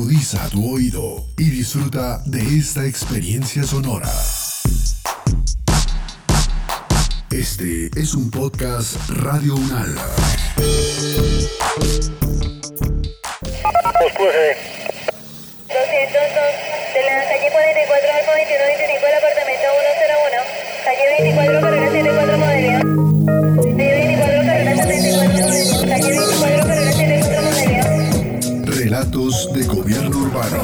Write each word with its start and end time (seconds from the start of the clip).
Agudiza 0.00 0.48
tu 0.48 0.76
oído 0.76 1.26
y 1.36 1.50
disfruta 1.50 2.22
de 2.24 2.40
esta 2.40 2.86
experiencia 2.86 3.64
sonora. 3.64 4.08
Este 7.30 7.90
es 7.94 8.14
un 8.14 8.30
podcast 8.30 8.96
Radio 9.10 9.56
Unal. 9.56 9.94
de 9.94 10.00
la 17.02 17.24
calle 17.28 17.50
44 17.52 18.10
Alfa 18.10 18.32
2125 18.32 19.04
del 19.04 19.16
apartamento 19.18 19.68
101, 20.24 20.48
calle 20.82 21.04
24 21.20 21.60
carrera 21.60 21.90
74 21.90 22.38
Modelia. 22.38 23.09
De 29.60 29.66
gobierno 29.66 30.16
urbano. 30.20 30.62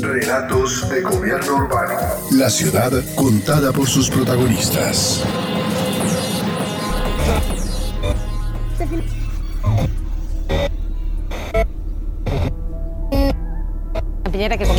Relatos 0.00 0.88
de 0.88 1.02
gobierno 1.02 1.56
urbano. 1.56 2.00
La 2.30 2.48
ciudad 2.48 2.90
contada 3.14 3.70
por 3.70 3.86
sus 3.86 4.08
protagonistas. 4.08 5.22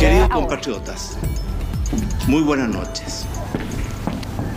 Queridos 0.00 0.28
compatriotas, 0.30 1.16
muy 2.26 2.42
buenas 2.42 2.68
noches. 2.68 3.26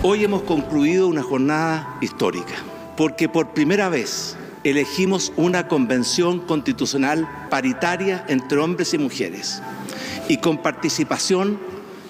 Hoy 0.02 0.24
hemos 0.24 0.42
concluido 0.44 1.08
una 1.08 1.22
jornada 1.22 1.98
histórica, 2.02 2.56
porque 2.96 3.30
por 3.30 3.50
primera 3.54 3.90
vez 3.90 4.37
elegimos 4.70 5.32
una 5.38 5.68
convención 5.68 6.40
constitucional 6.40 7.48
paritaria 7.50 8.26
entre 8.28 8.58
hombres 8.58 8.94
y 8.94 8.98
mujeres 8.98 9.62
y 10.28 10.38
con 10.38 10.62
participación 10.62 11.60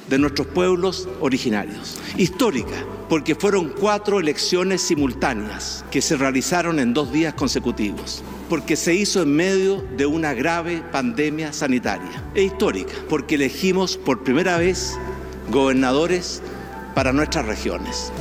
de 0.10 0.18
nuestros 0.18 0.48
pueblos 0.48 1.08
originarios. 1.20 2.00
Histórica, 2.18 2.86
porque 3.10 3.36
fueron 3.36 3.70
cuatro 3.70 4.20
elecciones 4.20 4.82
simultáneas 4.82 5.86
que 5.92 6.02
se 6.02 6.16
realizaron 6.16 6.80
en 6.80 6.94
dos 6.94 7.12
días 7.12 7.34
consecutivos 7.34 8.24
porque 8.50 8.76
se 8.76 8.94
hizo 8.94 9.22
en 9.22 9.36
medio 9.36 9.84
de 9.98 10.06
una 10.06 10.34
grave 10.34 10.82
pandemia 10.92 11.52
sanitaria. 11.52 12.24
E 12.34 12.44
histórica, 12.44 12.94
porque 13.10 13.36
elegimos 13.36 13.98
por 13.98 14.24
primera 14.24 14.58
vez 14.58 14.98
gobernadores 15.50 16.42
para 16.96 17.12
nuestras 17.12 17.46
regiones. 17.46 18.12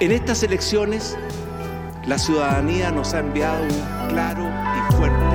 En 0.00 0.12
estas 0.12 0.42
elecciones, 0.42 1.16
la 2.06 2.18
ciudadanía 2.18 2.90
nos 2.90 3.14
ha 3.14 3.20
enviado 3.20 3.62
un 3.62 4.08
claro 4.08 4.48
y 4.48 4.94
fuerte 4.94 5.29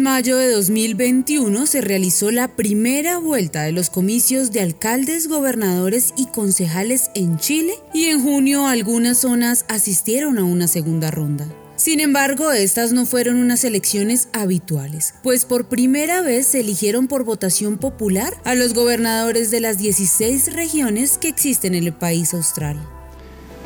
En 0.00 0.04
mayo 0.04 0.38
de 0.38 0.50
2021 0.50 1.66
se 1.66 1.82
realizó 1.82 2.30
la 2.30 2.48
primera 2.48 3.18
vuelta 3.18 3.64
de 3.64 3.72
los 3.72 3.90
comicios 3.90 4.50
de 4.50 4.62
alcaldes, 4.62 5.28
gobernadores 5.28 6.14
y 6.16 6.24
concejales 6.24 7.10
en 7.14 7.36
Chile 7.36 7.74
y 7.92 8.06
en 8.06 8.22
junio 8.22 8.66
algunas 8.66 9.18
zonas 9.18 9.66
asistieron 9.68 10.38
a 10.38 10.44
una 10.44 10.68
segunda 10.68 11.10
ronda. 11.10 11.46
Sin 11.76 12.00
embargo, 12.00 12.50
estas 12.50 12.94
no 12.94 13.04
fueron 13.04 13.36
unas 13.36 13.62
elecciones 13.62 14.30
habituales, 14.32 15.12
pues 15.22 15.44
por 15.44 15.68
primera 15.68 16.22
vez 16.22 16.46
se 16.46 16.60
eligieron 16.60 17.06
por 17.06 17.24
votación 17.24 17.76
popular 17.76 18.32
a 18.44 18.54
los 18.54 18.72
gobernadores 18.72 19.50
de 19.50 19.60
las 19.60 19.76
16 19.76 20.54
regiones 20.54 21.18
que 21.18 21.28
existen 21.28 21.74
en 21.74 21.84
el 21.84 21.92
país 21.92 22.32
austral. 22.32 22.80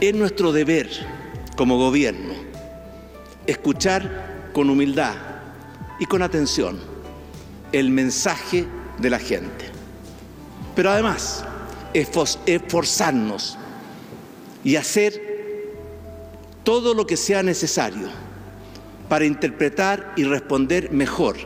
Es 0.00 0.17
nuestro 0.17 0.50
deber 0.50 0.91
como 1.56 1.78
gobierno 1.78 2.34
escuchar 3.47 4.50
con 4.53 4.69
humildad 4.69 5.34
y 5.99 6.06
con 6.06 6.22
atención 6.22 6.78
el 7.72 7.91
mensaje 7.91 8.66
de 8.99 9.10
la 9.10 9.19
gente. 9.19 9.66
Pero 10.75 10.91
además, 10.91 11.44
esforzarnos 11.93 13.59
y 14.62 14.77
hacer 14.77 15.21
todo 16.65 16.94
lo 16.94 17.06
que 17.06 17.16
sea 17.16 17.43
necesario 17.43 18.09
para 19.09 19.27
interpretar 19.27 20.12
y 20.16 20.25
responder 20.25 20.91
mejor 20.91 21.37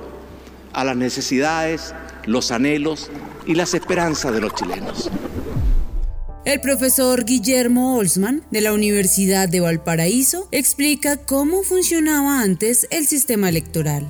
a 0.72 0.84
las 0.84 0.96
necesidades, 0.96 1.94
los 2.24 2.50
anhelos 2.50 3.10
y 3.46 3.54
las 3.54 3.74
esperanzas 3.74 4.32
de 4.32 4.40
los 4.40 4.54
chilenos. 4.54 5.10
El 6.44 6.60
profesor 6.60 7.24
Guillermo 7.24 7.96
Olsman 7.96 8.42
de 8.50 8.60
la 8.60 8.72
Universidad 8.72 9.48
de 9.48 9.60
Valparaíso 9.60 10.48
explica 10.50 11.16
cómo 11.16 11.62
funcionaba 11.62 12.40
antes 12.40 12.86
el 12.90 13.06
sistema 13.06 13.48
electoral. 13.48 14.06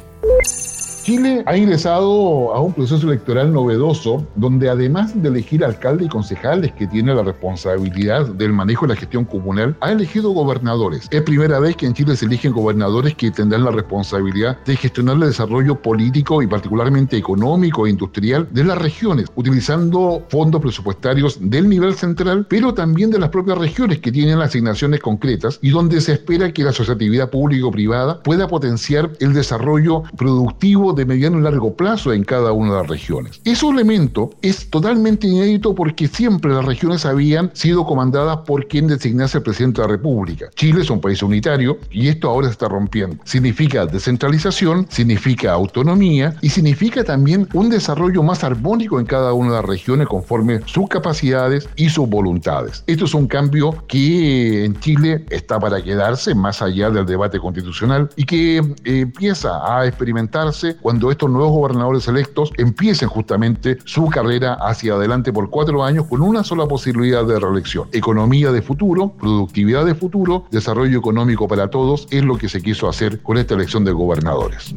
Chile 1.08 1.42
ha 1.46 1.56
ingresado 1.56 2.52
a 2.54 2.60
un 2.60 2.74
proceso 2.74 3.06
electoral 3.06 3.50
novedoso 3.50 4.26
donde 4.34 4.68
además 4.68 5.22
de 5.22 5.30
elegir 5.30 5.64
alcalde 5.64 6.04
y 6.04 6.08
concejales 6.08 6.70
que 6.72 6.86
tiene 6.86 7.14
la 7.14 7.22
responsabilidad 7.22 8.26
del 8.26 8.52
manejo 8.52 8.86
de 8.86 8.92
la 8.92 9.00
gestión 9.00 9.24
comunal, 9.24 9.74
ha 9.80 9.90
elegido 9.90 10.32
gobernadores. 10.32 11.08
Es 11.10 11.22
primera 11.22 11.60
vez 11.60 11.76
que 11.76 11.86
en 11.86 11.94
Chile 11.94 12.14
se 12.14 12.26
eligen 12.26 12.52
gobernadores 12.52 13.14
que 13.14 13.30
tendrán 13.30 13.64
la 13.64 13.70
responsabilidad 13.70 14.62
de 14.66 14.76
gestionar 14.76 15.14
el 15.14 15.28
desarrollo 15.28 15.80
político 15.80 16.42
y 16.42 16.46
particularmente 16.46 17.16
económico 17.16 17.86
e 17.86 17.90
industrial 17.90 18.46
de 18.50 18.64
las 18.64 18.76
regiones, 18.76 19.28
utilizando 19.34 20.26
fondos 20.28 20.60
presupuestarios 20.60 21.38
del 21.40 21.70
nivel 21.70 21.94
central, 21.94 22.44
pero 22.50 22.74
también 22.74 23.10
de 23.10 23.18
las 23.18 23.30
propias 23.30 23.56
regiones 23.56 24.00
que 24.00 24.12
tienen 24.12 24.42
asignaciones 24.42 25.00
concretas 25.00 25.58
y 25.62 25.70
donde 25.70 26.02
se 26.02 26.12
espera 26.12 26.52
que 26.52 26.64
la 26.64 26.70
asociatividad 26.70 27.30
público-privada 27.30 28.22
pueda 28.22 28.46
potenciar 28.46 29.10
el 29.20 29.32
desarrollo 29.32 30.02
productivo 30.14 30.97
de 30.98 31.06
mediano 31.06 31.38
y 31.38 31.42
largo 31.42 31.74
plazo 31.74 32.12
en 32.12 32.24
cada 32.24 32.52
una 32.52 32.74
de 32.74 32.80
las 32.80 32.88
regiones. 32.88 33.40
Ese 33.44 33.66
elemento 33.66 34.30
es 34.42 34.68
totalmente 34.68 35.26
inédito 35.26 35.74
porque 35.74 36.08
siempre 36.08 36.52
las 36.52 36.64
regiones 36.64 37.06
habían 37.06 37.50
sido 37.54 37.86
comandadas 37.86 38.38
por 38.38 38.66
quien 38.66 38.88
designase 38.88 39.38
el 39.38 39.44
presidente 39.44 39.80
de 39.80 39.86
la 39.86 39.92
República. 39.92 40.50
Chile 40.54 40.82
es 40.82 40.90
un 40.90 41.00
país 41.00 41.22
unitario 41.22 41.78
y 41.90 42.08
esto 42.08 42.28
ahora 42.28 42.48
se 42.48 42.52
está 42.52 42.68
rompiendo. 42.68 43.16
Significa 43.24 43.86
descentralización, 43.86 44.86
significa 44.90 45.52
autonomía 45.52 46.36
y 46.42 46.50
significa 46.50 47.04
también 47.04 47.48
un 47.54 47.70
desarrollo 47.70 48.22
más 48.22 48.44
armónico 48.44 48.98
en 48.98 49.06
cada 49.06 49.32
una 49.32 49.50
de 49.50 49.56
las 49.56 49.64
regiones 49.64 50.08
conforme 50.08 50.60
sus 50.66 50.88
capacidades 50.88 51.68
y 51.76 51.88
sus 51.88 52.08
voluntades. 52.08 52.82
Esto 52.86 53.04
es 53.04 53.14
un 53.14 53.26
cambio 53.26 53.84
que 53.86 54.64
en 54.64 54.78
Chile 54.80 55.24
está 55.30 55.60
para 55.60 55.82
quedarse 55.82 56.34
más 56.34 56.60
allá 56.60 56.90
del 56.90 57.06
debate 57.06 57.38
constitucional 57.38 58.10
y 58.16 58.24
que 58.24 58.58
eh, 58.58 58.64
empieza 58.84 59.60
a 59.64 59.86
experimentarse 59.86 60.76
cuando 60.88 61.10
estos 61.10 61.28
nuevos 61.28 61.52
gobernadores 61.52 62.08
electos 62.08 62.50
empiecen 62.56 63.10
justamente 63.10 63.76
su 63.84 64.06
carrera 64.06 64.54
hacia 64.54 64.94
adelante 64.94 65.34
por 65.34 65.50
cuatro 65.50 65.84
años 65.84 66.06
con 66.06 66.22
una 66.22 66.42
sola 66.42 66.64
posibilidad 66.64 67.26
de 67.26 67.38
reelección. 67.38 67.90
Economía 67.92 68.52
de 68.52 68.62
futuro, 68.62 69.12
productividad 69.20 69.84
de 69.84 69.94
futuro, 69.94 70.46
desarrollo 70.50 70.98
económico 70.98 71.46
para 71.46 71.68
todos 71.68 72.08
es 72.10 72.24
lo 72.24 72.38
que 72.38 72.48
se 72.48 72.62
quiso 72.62 72.88
hacer 72.88 73.20
con 73.20 73.36
esta 73.36 73.52
elección 73.52 73.84
de 73.84 73.92
gobernadores. 73.92 74.74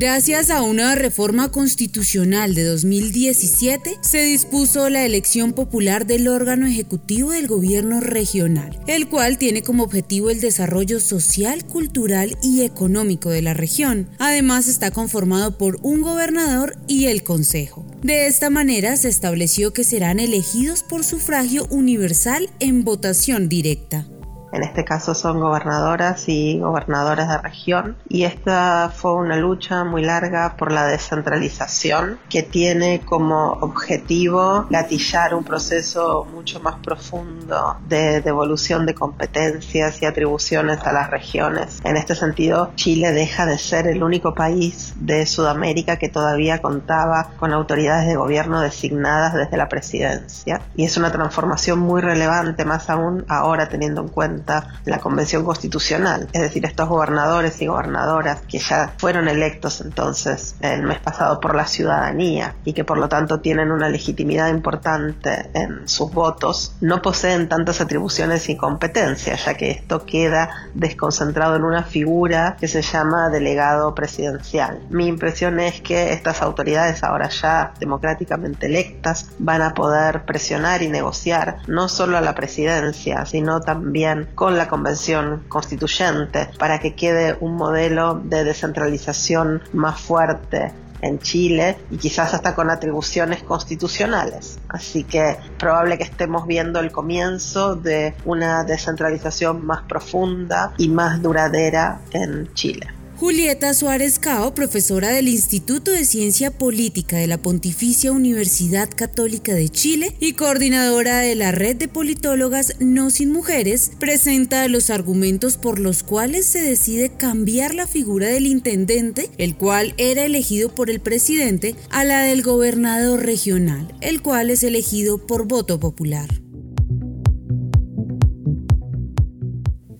Gracias 0.00 0.50
a 0.50 0.62
una 0.62 0.94
reforma 0.94 1.50
constitucional 1.50 2.54
de 2.54 2.62
2017, 2.62 3.98
se 4.00 4.22
dispuso 4.22 4.88
la 4.90 5.04
elección 5.04 5.54
popular 5.54 6.06
del 6.06 6.28
órgano 6.28 6.68
ejecutivo 6.68 7.32
del 7.32 7.48
gobierno 7.48 7.98
regional, 7.98 8.78
el 8.86 9.08
cual 9.08 9.38
tiene 9.38 9.62
como 9.62 9.82
objetivo 9.82 10.30
el 10.30 10.40
desarrollo 10.40 11.00
social, 11.00 11.64
cultural 11.64 12.38
y 12.44 12.62
económico 12.62 13.30
de 13.30 13.42
la 13.42 13.54
región. 13.54 14.08
Además, 14.20 14.68
está 14.68 14.92
conformado 14.92 15.58
por 15.58 15.80
un 15.82 16.00
gobernador 16.02 16.76
y 16.86 17.06
el 17.06 17.24
consejo. 17.24 17.84
De 18.00 18.28
esta 18.28 18.50
manera 18.50 18.96
se 18.96 19.08
estableció 19.08 19.72
que 19.72 19.82
serán 19.82 20.20
elegidos 20.20 20.84
por 20.84 21.02
sufragio 21.02 21.66
universal 21.70 22.48
en 22.60 22.84
votación 22.84 23.48
directa. 23.48 24.06
En 24.52 24.62
este 24.62 24.84
caso 24.84 25.14
son 25.14 25.40
gobernadoras 25.40 26.28
y 26.28 26.58
gobernadores 26.58 27.28
de 27.28 27.38
región. 27.38 27.96
Y 28.08 28.24
esta 28.24 28.90
fue 28.94 29.14
una 29.14 29.36
lucha 29.36 29.84
muy 29.84 30.02
larga 30.02 30.56
por 30.56 30.72
la 30.72 30.86
descentralización 30.86 32.18
que 32.30 32.42
tiene 32.42 33.00
como 33.04 33.52
objetivo 33.60 34.66
gatillar 34.70 35.34
un 35.34 35.44
proceso 35.44 36.26
mucho 36.32 36.60
más 36.60 36.76
profundo 36.76 37.76
de 37.88 38.20
devolución 38.20 38.86
de 38.86 38.94
competencias 38.94 40.00
y 40.02 40.06
atribuciones 40.06 40.82
a 40.84 40.92
las 40.92 41.10
regiones. 41.10 41.80
En 41.84 41.96
este 41.96 42.14
sentido, 42.14 42.72
Chile 42.74 43.12
deja 43.12 43.44
de 43.44 43.58
ser 43.58 43.86
el 43.86 44.02
único 44.02 44.34
país 44.34 44.94
de 44.96 45.26
Sudamérica 45.26 45.96
que 45.96 46.08
todavía 46.08 46.62
contaba 46.62 47.30
con 47.38 47.52
autoridades 47.52 48.06
de 48.06 48.16
gobierno 48.16 48.60
designadas 48.60 49.34
desde 49.34 49.56
la 49.56 49.68
presidencia. 49.68 50.62
Y 50.74 50.84
es 50.84 50.96
una 50.96 51.12
transformación 51.12 51.78
muy 51.78 52.00
relevante, 52.00 52.64
más 52.64 52.88
aún 52.88 53.24
ahora 53.28 53.68
teniendo 53.68 54.00
en 54.00 54.08
cuenta 54.08 54.37
cuenta 54.38 54.68
la 54.84 54.98
Convención 54.98 55.44
Constitucional, 55.44 56.28
es 56.32 56.42
decir, 56.42 56.64
estos 56.64 56.88
gobernadores 56.88 57.60
y 57.60 57.66
gobernadoras 57.66 58.42
que 58.42 58.58
ya 58.58 58.94
fueron 58.98 59.28
electos 59.28 59.80
entonces 59.80 60.54
el 60.60 60.82
mes 60.82 61.00
pasado 61.00 61.40
por 61.40 61.54
la 61.54 61.66
ciudadanía 61.66 62.54
y 62.64 62.72
que 62.72 62.84
por 62.84 62.98
lo 62.98 63.08
tanto 63.08 63.40
tienen 63.40 63.72
una 63.72 63.88
legitimidad 63.88 64.48
importante 64.48 65.50
en 65.54 65.88
sus 65.88 66.12
votos, 66.12 66.76
no 66.80 67.02
poseen 67.02 67.48
tantas 67.48 67.80
atribuciones 67.80 68.48
y 68.48 68.56
competencias, 68.56 69.44
ya 69.44 69.54
que 69.54 69.70
esto 69.70 70.04
queda 70.04 70.50
desconcentrado 70.74 71.56
en 71.56 71.64
una 71.64 71.82
figura 71.82 72.56
que 72.60 72.68
se 72.68 72.82
llama 72.82 73.28
delegado 73.30 73.94
presidencial. 73.94 74.80
Mi 74.90 75.06
impresión 75.06 75.58
es 75.58 75.80
que 75.80 76.12
estas 76.12 76.42
autoridades 76.42 77.02
ahora 77.02 77.28
ya 77.28 77.72
democráticamente 77.80 78.66
electas 78.66 79.30
van 79.38 79.62
a 79.62 79.74
poder 79.74 80.24
presionar 80.24 80.82
y 80.82 80.88
negociar 80.88 81.58
no 81.66 81.88
solo 81.88 82.16
a 82.16 82.20
la 82.20 82.34
presidencia, 82.34 83.24
sino 83.26 83.60
también 83.60 84.27
con 84.34 84.56
la 84.56 84.68
convención 84.68 85.44
constituyente 85.48 86.50
para 86.58 86.78
que 86.78 86.94
quede 86.94 87.36
un 87.40 87.56
modelo 87.56 88.20
de 88.22 88.44
descentralización 88.44 89.62
más 89.72 90.00
fuerte 90.00 90.72
en 91.00 91.18
Chile 91.18 91.76
y 91.90 91.96
quizás 91.96 92.34
hasta 92.34 92.54
con 92.54 92.70
atribuciones 92.70 93.42
constitucionales. 93.42 94.58
Así 94.68 95.04
que 95.04 95.36
probable 95.58 95.98
que 95.98 96.04
estemos 96.04 96.46
viendo 96.46 96.80
el 96.80 96.90
comienzo 96.90 97.76
de 97.76 98.14
una 98.24 98.64
descentralización 98.64 99.64
más 99.64 99.82
profunda 99.82 100.72
y 100.76 100.88
más 100.88 101.22
duradera 101.22 102.00
en 102.12 102.52
Chile. 102.54 102.97
Julieta 103.18 103.74
Suárez 103.74 104.20
Cao, 104.20 104.54
profesora 104.54 105.08
del 105.08 105.26
Instituto 105.26 105.90
de 105.90 106.04
Ciencia 106.04 106.52
Política 106.52 107.16
de 107.16 107.26
la 107.26 107.36
Pontificia 107.36 108.12
Universidad 108.12 108.88
Católica 108.94 109.54
de 109.54 109.68
Chile 109.68 110.14
y 110.20 110.34
coordinadora 110.34 111.18
de 111.18 111.34
la 111.34 111.50
Red 111.50 111.78
de 111.78 111.88
Politólogas 111.88 112.74
No 112.78 113.10
Sin 113.10 113.32
Mujeres, 113.32 113.90
presenta 113.98 114.68
los 114.68 114.88
argumentos 114.88 115.56
por 115.56 115.80
los 115.80 116.04
cuales 116.04 116.46
se 116.46 116.62
decide 116.62 117.10
cambiar 117.10 117.74
la 117.74 117.88
figura 117.88 118.28
del 118.28 118.46
intendente, 118.46 119.30
el 119.36 119.56
cual 119.56 119.94
era 119.96 120.24
elegido 120.24 120.72
por 120.72 120.88
el 120.88 121.00
presidente, 121.00 121.74
a 121.90 122.04
la 122.04 122.22
del 122.22 122.42
gobernador 122.42 123.26
regional, 123.26 123.92
el 124.00 124.22
cual 124.22 124.48
es 124.50 124.62
elegido 124.62 125.18
por 125.26 125.48
voto 125.48 125.80
popular. 125.80 126.28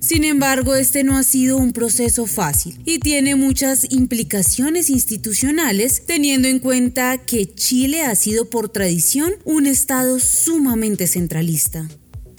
Sin 0.09 0.25
embargo, 0.25 0.75
este 0.75 1.05
no 1.05 1.19
ha 1.19 1.23
sido 1.23 1.59
un 1.59 1.75
proceso 1.75 2.25
fácil 2.25 2.81
y 2.87 2.99
tiene 2.99 3.37
muchas 3.37 3.93
implicaciones 3.93 4.89
institucionales, 4.89 6.03
teniendo 6.07 6.49
en 6.49 6.61
cuenta 6.61 7.19
que 7.19 7.53
Chile 7.53 8.01
ha 8.01 8.15
sido 8.15 8.49
por 8.49 8.71
tradición 8.71 9.35
un 9.45 9.67
Estado 9.67 10.19
sumamente 10.19 11.07
centralista. 11.09 11.87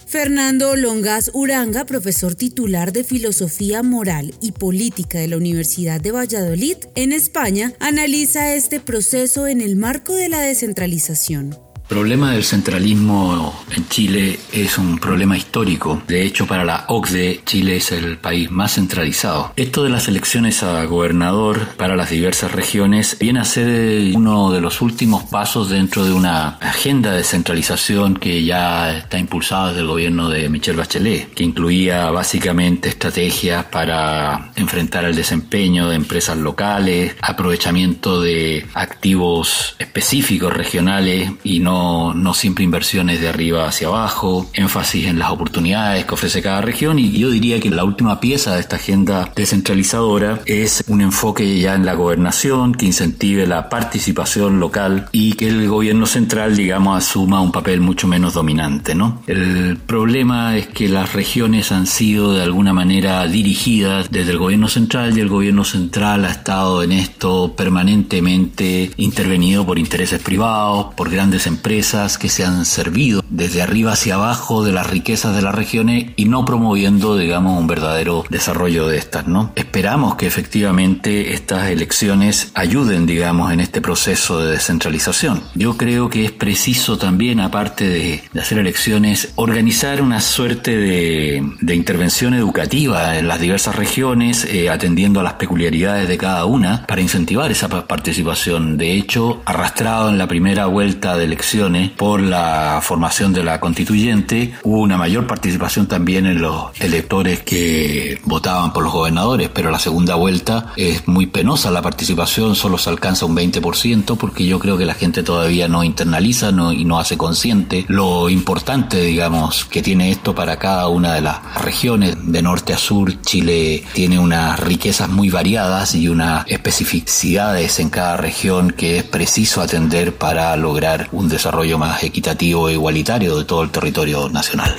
Fernando 0.04 0.74
Longas 0.74 1.30
Uranga, 1.32 1.86
profesor 1.86 2.34
titular 2.34 2.92
de 2.92 3.04
Filosofía 3.04 3.84
Moral 3.84 4.34
y 4.42 4.50
Política 4.50 5.20
de 5.20 5.28
la 5.28 5.36
Universidad 5.36 6.00
de 6.00 6.10
Valladolid, 6.10 6.74
en 6.96 7.12
España, 7.12 7.74
analiza 7.78 8.52
este 8.56 8.80
proceso 8.80 9.46
en 9.46 9.60
el 9.60 9.76
marco 9.76 10.12
de 10.12 10.28
la 10.28 10.40
descentralización. 10.40 11.56
El 11.90 11.96
problema 11.96 12.30
del 12.30 12.44
centralismo 12.44 13.64
en 13.74 13.88
Chile 13.88 14.38
es 14.52 14.78
un 14.78 15.00
problema 15.00 15.36
histórico. 15.36 16.00
De 16.06 16.22
hecho, 16.22 16.46
para 16.46 16.64
la 16.64 16.84
OCDE, 16.86 17.40
Chile 17.44 17.78
es 17.78 17.90
el 17.90 18.16
país 18.16 18.48
más 18.48 18.74
centralizado. 18.74 19.52
Esto 19.56 19.82
de 19.82 19.90
las 19.90 20.06
elecciones 20.06 20.62
a 20.62 20.84
gobernador 20.84 21.66
para 21.76 21.96
las 21.96 22.10
diversas 22.10 22.52
regiones 22.52 23.16
viene 23.18 23.40
a 23.40 23.44
ser 23.44 24.14
uno 24.14 24.52
de 24.52 24.60
los 24.60 24.80
últimos 24.82 25.24
pasos 25.24 25.68
dentro 25.68 26.04
de 26.04 26.12
una 26.12 26.58
agenda 26.60 27.10
de 27.10 27.24
centralización 27.24 28.14
que 28.14 28.44
ya 28.44 28.96
está 28.96 29.18
impulsada 29.18 29.70
desde 29.70 29.80
el 29.80 29.88
gobierno 29.88 30.28
de 30.28 30.48
Michelle 30.48 30.78
Bachelet, 30.78 31.34
que 31.34 31.42
incluía 31.42 32.08
básicamente 32.12 32.88
estrategias 32.88 33.64
para 33.64 34.52
enfrentar 34.54 35.06
el 35.06 35.16
desempeño 35.16 35.88
de 35.88 35.96
empresas 35.96 36.38
locales, 36.38 37.16
aprovechamiento 37.20 38.22
de 38.22 38.64
activos 38.74 39.74
específicos 39.80 40.52
regionales 40.52 41.32
y 41.42 41.58
no 41.58 41.79
no, 41.80 42.34
siempre 42.34 42.64
inversiones 42.64 43.20
de 43.20 43.28
arriba 43.28 43.66
hacia 43.66 43.88
abajo, 43.88 44.48
énfasis 44.54 45.06
en 45.06 45.18
las 45.18 45.30
oportunidades 45.30 46.04
que 46.04 46.14
ofrece 46.14 46.42
cada 46.42 46.60
región 46.60 46.98
y 46.98 47.10
yo 47.12 47.30
diría 47.30 47.60
que 47.60 47.70
la 47.70 47.84
última 47.84 48.20
pieza 48.20 48.54
de 48.54 48.60
esta 48.60 48.76
agenda 48.76 49.30
descentralizadora 49.34 50.40
es 50.46 50.84
un 50.88 51.00
enfoque 51.00 51.58
ya 51.60 51.74
en 51.74 51.86
la 51.86 51.94
gobernación 51.94 52.74
que 52.74 52.86
incentive 52.86 53.46
la 53.46 53.68
participación 53.68 54.60
local 54.60 55.08
y 55.12 55.32
que 55.34 55.48
el 55.48 55.68
gobierno 55.68 56.06
central, 56.06 56.56
digamos, 56.56 56.98
asuma 56.98 57.40
un 57.40 57.52
papel 57.52 57.80
mucho 57.80 58.06
menos 58.06 58.34
dominante, 58.34 58.94
¿no? 58.94 59.22
El 59.26 59.76
problema 59.78 60.56
es 60.56 60.68
que 60.68 60.88
las 60.88 61.12
regiones 61.12 61.72
han 61.72 61.86
sido 61.86 62.34
de 62.34 62.42
alguna 62.42 62.72
manera 62.72 63.26
dirigidas 63.26 64.10
desde 64.10 64.32
el 64.32 64.38
gobierno 64.38 64.68
central 64.68 65.16
y 65.16 65.20
el 65.20 65.28
gobierno 65.28 65.64
central 65.64 66.24
ha 66.24 66.30
estado 66.30 66.82
en 66.82 66.92
esto 66.92 67.54
permanentemente 67.56 68.90
intervenido 68.96 69.64
por 69.66 69.78
intereses 69.78 70.20
privados, 70.20 70.94
por 70.94 71.10
grandes 71.10 71.46
empresas 71.46 71.69
que 71.70 72.28
se 72.28 72.44
han 72.44 72.64
servido 72.64 73.22
desde 73.30 73.62
arriba 73.62 73.92
hacia 73.92 74.16
abajo 74.16 74.64
de 74.64 74.72
las 74.72 74.90
riquezas 74.90 75.36
de 75.36 75.40
las 75.40 75.54
regiones 75.54 76.06
y 76.16 76.24
no 76.24 76.44
promoviendo, 76.44 77.16
digamos, 77.16 77.60
un 77.60 77.68
verdadero 77.68 78.24
desarrollo 78.28 78.88
de 78.88 78.98
estas, 78.98 79.28
¿no? 79.28 79.52
Esperamos 79.54 80.16
que 80.16 80.26
efectivamente 80.26 81.32
estas 81.32 81.70
elecciones 81.70 82.50
ayuden, 82.54 83.06
digamos, 83.06 83.52
en 83.52 83.60
este 83.60 83.80
proceso 83.80 84.40
de 84.40 84.50
descentralización. 84.50 85.44
Yo 85.54 85.76
creo 85.76 86.10
que 86.10 86.24
es 86.24 86.32
preciso 86.32 86.98
también, 86.98 87.38
aparte 87.38 87.86
de, 87.86 88.22
hacer 88.40 88.58
elecciones, 88.58 89.32
organizar 89.36 90.02
una 90.02 90.20
suerte 90.20 90.76
de, 90.76 91.40
intervención 91.72 92.34
educativa 92.34 93.16
en 93.16 93.28
las 93.28 93.40
diversas 93.40 93.76
regiones, 93.76 94.44
eh, 94.44 94.68
atendiendo 94.68 95.20
a 95.20 95.22
las 95.22 95.34
peculiaridades 95.34 96.08
de 96.08 96.18
cada 96.18 96.46
una, 96.46 96.84
para 96.86 97.00
incentivar 97.00 97.50
esa 97.52 97.68
participación. 97.68 98.76
De 98.76 98.94
hecho, 98.94 99.40
arrastrado 99.46 100.10
en 100.10 100.18
la 100.18 100.26
primera 100.26 100.66
vuelta 100.66 101.16
de 101.16 101.24
elecciones, 101.24 101.49
por 101.96 102.20
la 102.20 102.78
formación 102.80 103.32
de 103.32 103.42
la 103.42 103.58
constituyente, 103.58 104.54
hubo 104.62 104.78
una 104.78 104.96
mayor 104.96 105.26
participación 105.26 105.88
también 105.88 106.26
en 106.26 106.40
los 106.40 106.70
electores 106.78 107.40
que 107.40 108.20
votaban 108.24 108.72
por 108.72 108.84
los 108.84 108.92
gobernadores, 108.92 109.50
pero 109.52 109.72
la 109.72 109.80
segunda 109.80 110.14
vuelta 110.14 110.72
es 110.76 111.08
muy 111.08 111.26
penosa 111.26 111.72
la 111.72 111.82
participación, 111.82 112.54
solo 112.54 112.78
se 112.78 112.88
alcanza 112.88 113.26
un 113.26 113.36
20%, 113.36 114.16
porque 114.16 114.46
yo 114.46 114.60
creo 114.60 114.78
que 114.78 114.84
la 114.84 114.94
gente 114.94 115.24
todavía 115.24 115.66
no 115.66 115.82
internaliza 115.82 116.50
y 116.50 116.84
no 116.84 117.00
hace 117.00 117.18
consciente 117.18 117.84
lo 117.88 118.28
importante, 118.28 119.02
digamos, 119.02 119.64
que 119.64 119.82
tiene 119.82 120.12
esto 120.12 120.36
para 120.36 120.56
cada 120.56 120.86
una 120.86 121.14
de 121.14 121.20
las 121.20 121.40
regiones. 121.62 122.16
De 122.22 122.42
norte 122.42 122.74
a 122.74 122.78
sur, 122.78 123.20
Chile 123.22 123.82
tiene 123.92 124.20
unas 124.20 124.60
riquezas 124.60 125.08
muy 125.08 125.30
variadas 125.30 125.96
y 125.96 126.06
unas 126.06 126.46
especificidades 126.46 127.80
en 127.80 127.90
cada 127.90 128.16
región 128.16 128.70
que 128.70 128.98
es 128.98 129.04
preciso 129.04 129.60
atender 129.60 130.14
para 130.14 130.54
lograr 130.56 131.08
un 131.10 131.28
desarrollo 131.28 131.39
desarrollo 131.40 131.78
más 131.78 132.04
equitativo 132.04 132.68
e 132.68 132.74
igualitario 132.74 133.38
de 133.38 133.46
todo 133.46 133.62
el 133.62 133.70
territorio 133.70 134.28
nacional. 134.28 134.76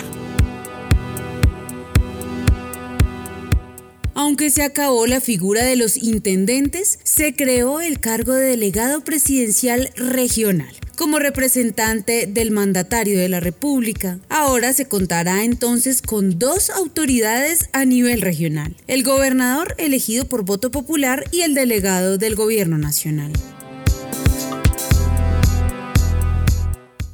Aunque 4.14 4.52
se 4.52 4.62
acabó 4.62 5.08
la 5.08 5.22
figura 5.22 5.64
de 5.64 5.76
los 5.76 5.98
intendentes, 5.98 7.00
se 7.04 7.36
creó 7.36 7.82
el 7.82 8.00
cargo 8.00 8.34
de 8.34 8.50
delegado 8.50 9.04
presidencial 9.04 9.90
regional 9.96 10.72
como 10.96 11.18
representante 11.18 12.28
del 12.28 12.52
mandatario 12.52 13.18
de 13.18 13.28
la 13.28 13.40
República. 13.40 14.20
Ahora 14.30 14.72
se 14.72 14.86
contará 14.86 15.44
entonces 15.44 16.04
con 16.04 16.38
dos 16.38 16.70
autoridades 16.70 17.70
a 17.74 17.86
nivel 17.86 18.22
regional, 18.22 18.76
el 18.86 19.04
gobernador 19.04 19.74
elegido 19.80 20.26
por 20.26 20.46
voto 20.46 20.70
popular 20.70 21.24
y 21.32 21.42
el 21.42 21.56
delegado 21.56 22.20
del 22.20 22.36
gobierno 22.36 22.78
nacional. 22.78 23.34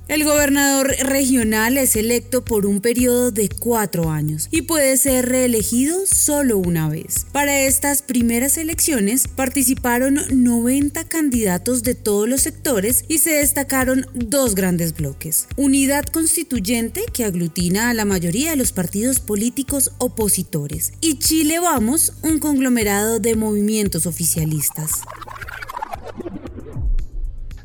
El 0.07 0.23
gobernador 0.23 0.95
regional 1.01 1.77
es 1.77 1.97
electo 1.97 2.45
por 2.45 2.65
un 2.65 2.79
periodo 2.79 3.31
de 3.31 3.49
cuatro 3.49 4.09
años 4.09 4.47
y 4.51 4.61
puede 4.61 4.95
ser 4.95 5.27
reelegido 5.27 6.05
solo 6.05 6.57
una 6.57 6.87
vez. 6.87 7.25
Para 7.33 7.59
estas 7.59 8.03
primeras 8.03 8.57
elecciones 8.57 9.27
participaron 9.27 10.21
90 10.29 11.03
candidatos 11.09 11.83
de 11.83 11.93
todos 11.93 12.29
los 12.29 12.41
sectores 12.41 13.03
y 13.09 13.17
se 13.17 13.31
destacaron 13.31 14.05
dos 14.13 14.55
grandes 14.55 14.95
bloques. 14.95 15.47
Unidad 15.57 16.05
Constituyente, 16.05 17.03
que 17.11 17.25
aglutina 17.25 17.89
a 17.89 17.93
la 17.93 18.05
mayoría 18.05 18.51
de 18.51 18.55
los 18.55 18.71
partidos 18.71 19.19
políticos 19.19 19.91
opositores, 19.97 20.93
y 21.01 21.19
Chile 21.19 21.59
Vamos, 21.59 22.13
un 22.21 22.39
conglomerado 22.39 23.19
de 23.19 23.35
movimientos 23.35 24.05
oficialistas. 24.05 24.91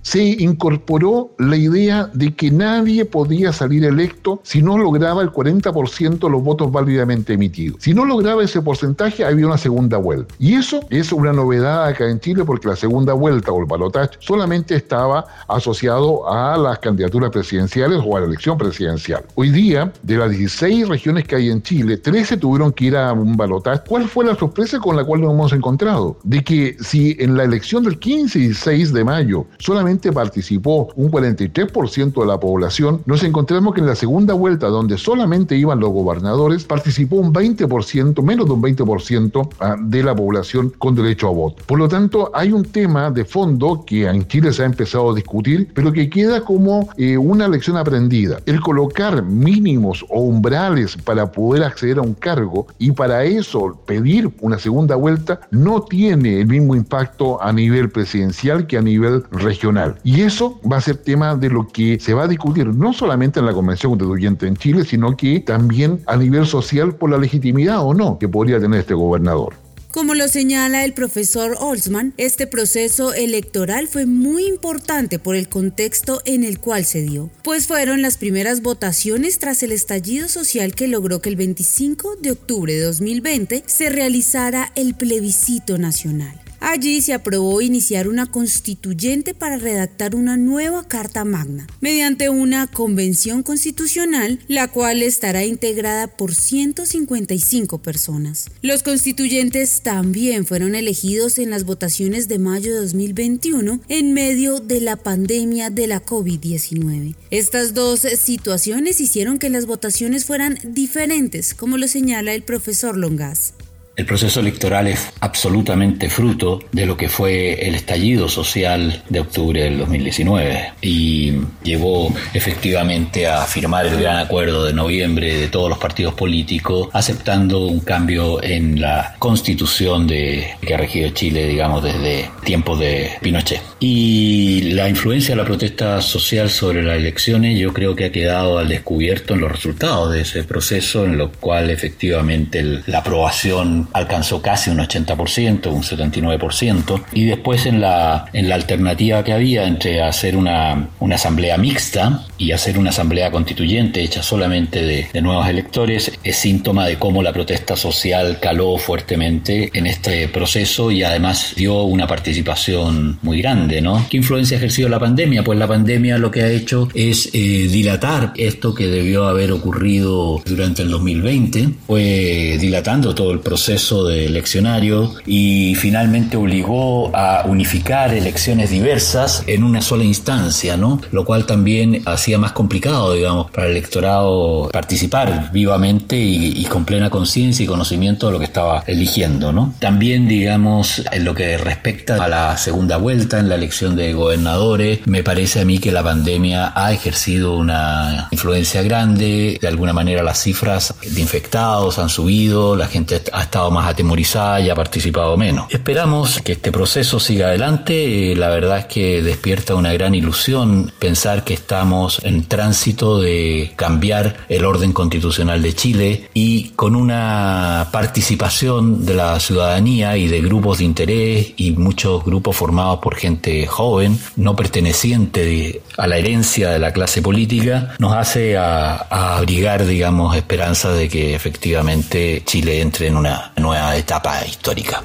Se 0.02 0.22
incorporó 0.22 1.30
la 1.38 1.56
idea 1.56 2.10
de 2.12 2.34
que 2.34 2.50
nadie 2.50 3.04
podía 3.04 3.52
salir 3.52 3.84
electo 3.84 4.40
si 4.42 4.62
no 4.62 4.76
lograba 4.76 5.22
el 5.22 5.30
40% 5.30 6.18
de 6.18 6.30
los 6.30 6.42
votos 6.42 6.70
válidamente 6.70 7.34
emitidos. 7.34 7.78
Si 7.80 7.94
no 7.94 8.04
lograba 8.04 8.42
ese 8.42 8.60
porcentaje, 8.60 9.24
había 9.24 9.46
una 9.46 9.58
segunda 9.58 9.96
vuelta. 9.96 10.34
Y 10.38 10.54
eso 10.54 10.80
es 10.90 11.12
una 11.12 11.32
novedad 11.32 11.86
acá 11.86 12.08
en 12.08 12.20
Chile 12.20 12.44
porque 12.44 12.68
la 12.68 12.76
segunda 12.76 13.12
vuelta 13.12 13.52
o 13.52 13.60
el 13.60 13.66
balotaje 13.66 14.16
solamente 14.18 14.74
estaba 14.74 15.24
asociado 15.48 16.28
a 16.28 16.56
las 16.56 16.78
candidaturas 16.80 17.30
presidenciales 17.30 18.00
o 18.04 18.16
a 18.16 18.20
la 18.20 18.26
elección 18.26 18.58
presidencial. 18.58 19.24
Hoy 19.34 19.50
día, 19.50 19.92
de 20.02 20.16
las 20.16 20.30
16 20.30 20.88
regiones 20.88 21.24
que 21.24 21.36
hay 21.36 21.50
en 21.50 21.62
Chile, 21.62 21.96
13 21.96 22.36
tuvieron 22.36 22.72
que 22.72 22.86
ir 22.86 22.96
a 22.96 23.12
un 23.12 23.36
balotaje. 23.36 23.82
¿Cuál 23.88 24.08
fue 24.08 24.24
la 24.24 24.34
sorpresa 24.34 24.80
con 24.80 24.96
la 24.96 25.04
cual 25.04 25.20
nos 25.20 25.32
hemos 25.32 25.52
encontrado? 25.52 26.16
De 26.24 26.42
que 26.42 26.76
si 26.80 27.16
en 27.18 27.36
la 27.36 27.44
elección 27.44 27.84
del 27.84 27.98
15 27.98 28.38
y 28.38 28.42
16 28.48 28.92
de 28.92 29.04
mayo 29.04 29.46
solamente 29.58 29.91
participó 29.98 30.88
un 30.96 31.10
43% 31.10 32.20
de 32.20 32.26
la 32.26 32.40
población, 32.40 33.02
nos 33.06 33.22
encontramos 33.22 33.74
que 33.74 33.80
en 33.80 33.86
la 33.86 33.94
segunda 33.94 34.34
vuelta, 34.34 34.68
donde 34.68 34.98
solamente 34.98 35.56
iban 35.56 35.80
los 35.80 35.90
gobernadores, 35.90 36.64
participó 36.64 37.16
un 37.16 37.32
20%, 37.32 38.22
menos 38.22 38.46
de 38.46 38.52
un 38.52 38.62
20% 38.62 39.48
ah, 39.60 39.76
de 39.80 40.02
la 40.02 40.14
población 40.14 40.72
con 40.78 40.94
derecho 40.94 41.28
a 41.28 41.32
voto. 41.32 41.62
Por 41.66 41.78
lo 41.78 41.88
tanto, 41.88 42.30
hay 42.34 42.52
un 42.52 42.64
tema 42.64 43.10
de 43.10 43.24
fondo 43.24 43.84
que 43.86 44.06
en 44.06 44.26
Chile 44.26 44.52
se 44.52 44.62
ha 44.62 44.66
empezado 44.66 45.10
a 45.10 45.14
discutir, 45.14 45.68
pero 45.74 45.92
que 45.92 46.08
queda 46.08 46.42
como 46.42 46.88
eh, 46.96 47.18
una 47.18 47.48
lección 47.48 47.76
aprendida. 47.76 48.40
El 48.46 48.60
colocar 48.60 49.22
mínimos 49.22 50.04
o 50.08 50.20
umbrales 50.20 50.96
para 50.96 51.30
poder 51.30 51.64
acceder 51.64 51.98
a 51.98 52.02
un 52.02 52.14
cargo 52.14 52.66
y 52.78 52.92
para 52.92 53.24
eso 53.24 53.78
pedir 53.86 54.30
una 54.40 54.58
segunda 54.58 54.96
vuelta 54.96 55.40
no 55.50 55.82
tiene 55.82 56.40
el 56.40 56.46
mismo 56.46 56.74
impacto 56.74 57.42
a 57.42 57.52
nivel 57.52 57.90
presidencial 57.90 58.66
que 58.66 58.78
a 58.78 58.82
nivel 58.82 59.22
regional. 59.30 59.81
Y 60.04 60.22
eso 60.22 60.60
va 60.70 60.78
a 60.78 60.80
ser 60.80 60.96
tema 60.98 61.34
de 61.34 61.48
lo 61.48 61.68
que 61.68 61.98
se 62.00 62.14
va 62.14 62.24
a 62.24 62.28
discutir 62.28 62.66
no 62.66 62.92
solamente 62.92 63.40
en 63.40 63.46
la 63.46 63.52
Convención 63.52 63.92
Constituyente 63.92 64.46
en 64.46 64.56
Chile, 64.56 64.84
sino 64.84 65.16
que 65.16 65.40
también 65.40 66.00
a 66.06 66.16
nivel 66.16 66.46
social 66.46 66.94
por 66.94 67.10
la 67.10 67.18
legitimidad 67.18 67.84
o 67.84 67.94
no 67.94 68.18
que 68.18 68.28
podría 68.28 68.60
tener 68.60 68.80
este 68.80 68.94
gobernador. 68.94 69.54
Como 69.92 70.14
lo 70.14 70.26
señala 70.26 70.86
el 70.86 70.94
profesor 70.94 71.54
Olsman, 71.60 72.14
este 72.16 72.46
proceso 72.46 73.12
electoral 73.12 73.88
fue 73.88 74.06
muy 74.06 74.46
importante 74.46 75.18
por 75.18 75.36
el 75.36 75.50
contexto 75.50 76.22
en 76.24 76.44
el 76.44 76.60
cual 76.60 76.86
se 76.86 77.02
dio, 77.02 77.30
pues 77.44 77.66
fueron 77.66 78.00
las 78.00 78.16
primeras 78.16 78.62
votaciones 78.62 79.38
tras 79.38 79.62
el 79.62 79.70
estallido 79.70 80.28
social 80.28 80.74
que 80.74 80.88
logró 80.88 81.20
que 81.20 81.28
el 81.28 81.36
25 81.36 82.16
de 82.22 82.30
octubre 82.30 82.72
de 82.72 82.80
2020 82.80 83.64
se 83.66 83.90
realizara 83.90 84.72
el 84.76 84.94
plebiscito 84.94 85.76
nacional. 85.76 86.40
Allí 86.64 87.02
se 87.02 87.12
aprobó 87.12 87.60
iniciar 87.60 88.06
una 88.06 88.30
constituyente 88.30 89.34
para 89.34 89.58
redactar 89.58 90.14
una 90.14 90.36
nueva 90.36 90.86
Carta 90.86 91.24
Magna, 91.24 91.66
mediante 91.80 92.28
una 92.28 92.68
convención 92.68 93.42
constitucional, 93.42 94.38
la 94.46 94.68
cual 94.68 95.02
estará 95.02 95.44
integrada 95.44 96.06
por 96.06 96.36
155 96.36 97.78
personas. 97.78 98.46
Los 98.62 98.84
constituyentes 98.84 99.80
también 99.82 100.46
fueron 100.46 100.76
elegidos 100.76 101.38
en 101.38 101.50
las 101.50 101.64
votaciones 101.64 102.28
de 102.28 102.38
mayo 102.38 102.72
de 102.72 102.80
2021 102.82 103.80
en 103.88 104.12
medio 104.12 104.60
de 104.60 104.80
la 104.80 104.94
pandemia 104.94 105.68
de 105.68 105.88
la 105.88 106.00
COVID-19. 106.04 107.16
Estas 107.32 107.74
dos 107.74 108.00
situaciones 108.00 109.00
hicieron 109.00 109.40
que 109.40 109.50
las 109.50 109.66
votaciones 109.66 110.26
fueran 110.26 110.60
diferentes, 110.62 111.54
como 111.54 111.76
lo 111.76 111.88
señala 111.88 112.34
el 112.34 112.44
profesor 112.44 112.96
Longas. 112.96 113.54
El 113.94 114.06
proceso 114.06 114.40
electoral 114.40 114.86
es 114.86 115.10
absolutamente 115.20 116.08
fruto 116.08 116.60
de 116.72 116.86
lo 116.86 116.96
que 116.96 117.10
fue 117.10 117.68
el 117.68 117.74
estallido 117.74 118.26
social 118.26 119.02
de 119.10 119.20
octubre 119.20 119.64
del 119.64 119.76
2019 119.76 120.72
y 120.80 121.32
llevó 121.62 122.14
efectivamente 122.32 123.26
a 123.26 123.42
firmar 123.42 123.84
el 123.84 124.00
gran 124.00 124.16
acuerdo 124.16 124.64
de 124.64 124.72
noviembre 124.72 125.36
de 125.36 125.48
todos 125.48 125.68
los 125.68 125.76
partidos 125.76 126.14
políticos 126.14 126.88
aceptando 126.94 127.66
un 127.66 127.80
cambio 127.80 128.42
en 128.42 128.80
la 128.80 129.14
constitución 129.18 130.06
de, 130.06 130.52
que 130.62 130.74
ha 130.74 130.78
regido 130.78 131.10
Chile, 131.10 131.46
digamos, 131.46 131.84
desde 131.84 132.30
tiempos 132.44 132.78
de 132.78 133.10
Pinochet. 133.20 133.60
Y 133.78 134.72
la 134.72 134.88
influencia 134.88 135.34
de 135.34 135.42
la 135.42 135.46
protesta 135.46 136.00
social 136.00 136.48
sobre 136.48 136.82
las 136.82 136.96
elecciones 136.96 137.58
yo 137.58 137.74
creo 137.74 137.94
que 137.94 138.06
ha 138.06 138.12
quedado 138.12 138.58
al 138.58 138.68
descubierto 138.68 139.34
en 139.34 139.40
los 139.40 139.52
resultados 139.52 140.12
de 140.12 140.22
ese 140.22 140.44
proceso, 140.44 141.04
en 141.04 141.18
lo 141.18 141.30
cual 141.30 141.68
efectivamente 141.68 142.62
la 142.86 142.98
aprobación 142.98 143.81
alcanzó 143.92 144.40
casi 144.42 144.70
un 144.70 144.78
80%, 144.78 145.66
un 145.66 145.82
79%, 145.82 147.04
y 147.12 147.24
después 147.24 147.66
en 147.66 147.80
la, 147.80 148.26
en 148.32 148.48
la 148.48 148.54
alternativa 148.54 149.24
que 149.24 149.32
había 149.32 149.66
entre 149.66 150.02
hacer 150.02 150.36
una, 150.36 150.88
una 151.00 151.14
asamblea 151.14 151.56
mixta 151.56 152.24
y 152.38 152.52
hacer 152.52 152.78
una 152.78 152.90
asamblea 152.90 153.30
constituyente 153.30 154.02
hecha 154.02 154.22
solamente 154.22 154.82
de, 154.82 155.08
de 155.12 155.22
nuevos 155.22 155.48
electores, 155.48 156.12
es 156.22 156.36
síntoma 156.36 156.86
de 156.86 156.96
cómo 156.96 157.22
la 157.22 157.32
protesta 157.32 157.76
social 157.76 158.38
caló 158.40 158.76
fuertemente 158.78 159.70
en 159.72 159.86
este 159.86 160.28
proceso 160.28 160.90
y 160.90 161.02
además 161.02 161.54
dio 161.56 161.82
una 161.82 162.06
participación 162.06 163.18
muy 163.22 163.40
grande, 163.40 163.80
¿no? 163.80 164.06
¿Qué 164.10 164.16
influencia 164.18 164.56
ha 164.56 164.58
ejercido 164.58 164.88
la 164.88 164.98
pandemia? 164.98 165.44
Pues 165.44 165.58
la 165.58 165.66
pandemia 165.66 166.18
lo 166.18 166.30
que 166.30 166.42
ha 166.42 166.50
hecho 166.50 166.88
es 166.94 167.30
eh, 167.32 167.68
dilatar 167.70 168.32
esto 168.36 168.74
que 168.74 168.88
debió 168.88 169.26
haber 169.26 169.52
ocurrido 169.52 170.42
durante 170.44 170.82
el 170.82 170.90
2020, 170.90 171.68
fue 171.86 172.56
dilatando 172.60 173.14
todo 173.14 173.32
el 173.32 173.40
proceso 173.40 173.71
de 173.72 174.26
eleccionario 174.26 175.14
y 175.26 175.74
finalmente 175.76 176.36
obligó 176.36 177.14
a 177.16 177.44
unificar 177.46 178.12
elecciones 178.12 178.70
diversas 178.70 179.44
en 179.46 179.64
una 179.64 179.80
sola 179.80 180.04
instancia, 180.04 180.76
¿no? 180.76 181.00
Lo 181.10 181.24
cual 181.24 181.46
también 181.46 182.02
hacía 182.04 182.38
más 182.38 182.52
complicado, 182.52 183.14
digamos, 183.14 183.50
para 183.50 183.66
el 183.66 183.72
electorado 183.72 184.68
participar 184.72 185.50
vivamente 185.52 186.16
y, 186.18 186.64
con 186.66 186.84
plena 186.84 187.10
conciencia 187.10 187.64
y 187.64 187.66
conocimiento 187.66 188.26
de 188.26 188.32
lo 188.32 188.38
que 188.38 188.44
estaba 188.44 188.84
eligiendo, 188.86 189.52
¿no? 189.52 189.74
También, 189.78 190.28
digamos, 190.28 191.02
en 191.10 191.24
lo 191.24 191.34
que 191.34 191.56
respecta 191.56 192.22
a 192.22 192.28
la 192.28 192.56
segunda 192.56 192.98
vuelta 192.98 193.38
en 193.38 193.48
la 193.48 193.54
elección 193.54 193.96
de 193.96 194.12
gobernadores, 194.12 195.00
me 195.06 195.22
parece 195.22 195.60
a 195.60 195.64
mí 195.64 195.78
que 195.78 195.92
la 195.92 196.02
pandemia 196.02 196.72
ha 196.74 196.92
ejercido 196.92 197.56
una 197.56 198.28
influencia 198.30 198.82
grande, 198.82 199.58
de 199.60 199.68
alguna 199.68 199.92
manera 199.92 200.22
las 200.22 200.42
cifras 200.42 200.94
de 201.02 201.20
infectados 201.20 201.98
han 201.98 202.08
subido, 202.08 202.76
la 202.76 202.86
gente 202.86 203.20
ha 203.32 203.42
estado 203.42 203.61
más 203.70 203.88
atemorizada 203.88 204.60
y 204.60 204.70
ha 204.70 204.74
participado 204.74 205.36
menos. 205.36 205.66
Esperamos 205.70 206.40
que 206.40 206.52
este 206.52 206.72
proceso 206.72 207.20
siga 207.20 207.48
adelante. 207.48 208.32
Eh, 208.32 208.36
la 208.36 208.48
verdad 208.48 208.78
es 208.78 208.84
que 208.86 209.22
despierta 209.22 209.74
una 209.74 209.92
gran 209.92 210.14
ilusión 210.14 210.92
pensar 210.98 211.44
que 211.44 211.54
estamos 211.54 212.20
en 212.24 212.44
tránsito 212.44 213.20
de 213.20 213.72
cambiar 213.76 214.36
el 214.48 214.64
orden 214.64 214.92
constitucional 214.92 215.62
de 215.62 215.74
Chile 215.74 216.28
y 216.34 216.70
con 216.70 216.96
una 216.96 217.88
participación 217.92 219.04
de 219.04 219.14
la 219.14 219.40
ciudadanía 219.40 220.16
y 220.16 220.28
de 220.28 220.40
grupos 220.40 220.78
de 220.78 220.84
interés 220.84 221.54
y 221.56 221.72
muchos 221.72 222.24
grupos 222.24 222.56
formados 222.56 222.98
por 223.00 223.16
gente 223.16 223.66
joven, 223.66 224.18
no 224.36 224.56
perteneciente 224.56 225.82
a 225.96 226.06
la 226.06 226.18
herencia 226.18 226.70
de 226.70 226.78
la 226.78 226.92
clase 226.92 227.22
política, 227.22 227.94
nos 227.98 228.14
hace 228.14 228.56
a 228.56 229.36
abrigar, 229.36 229.86
digamos, 229.86 230.36
esperanza 230.36 230.92
de 230.92 231.08
que 231.08 231.34
efectivamente 231.34 232.42
Chile 232.44 232.80
entre 232.80 233.08
en 233.08 233.16
una 233.16 233.51
nueva 233.56 233.96
etapa 233.96 234.44
histórica. 234.46 235.02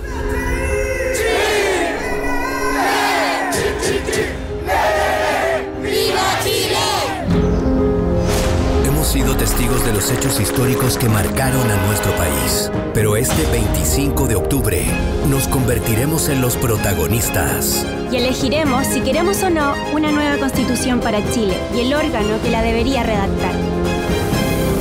Hemos 8.86 9.08
sido 9.08 9.36
testigos 9.38 9.86
de 9.86 9.94
los 9.94 10.12
hechos 10.12 10.39
históricos 10.39 10.98
que 10.98 11.10
marcaron 11.10 11.70
a 11.70 11.77
nuestro 11.88 12.12
país, 12.13 12.72
pero 12.94 13.16
este 13.16 13.46
25 13.51 14.27
de 14.27 14.36
octubre 14.36 14.86
nos 15.30 15.48
convertiremos 15.48 16.30
en 16.30 16.42
los 16.42 16.56
protagonistas. 16.58 17.86
Y 18.12 18.18
elegiremos, 18.18 18.88
si 18.88 19.01
queremos 19.01 19.44
o 19.44 19.50
no, 19.50 19.75
una 19.94 20.12
nueva 20.12 20.38
constitución 20.38 21.00
para 21.00 21.20
Chile 21.32 21.58
y 21.75 21.82
el 21.82 21.94
órgano 21.94 22.42
que 22.42 22.50
la 22.50 22.62
debería 22.62 23.04
redactar. 23.04 23.54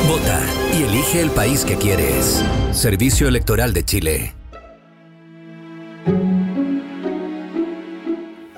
Vota 0.08 0.40
y 0.78 0.82
elige 0.82 1.20
el 1.20 1.30
país 1.30 1.64
que 1.64 1.76
quieres. 1.76 2.42
Servicio 2.72 3.28
Electoral 3.28 3.72
de 3.72 3.84
Chile. 3.84 4.34